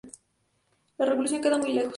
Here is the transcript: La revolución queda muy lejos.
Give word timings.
La 0.97 1.05
revolución 1.05 1.43
queda 1.43 1.59
muy 1.59 1.73
lejos. 1.73 1.89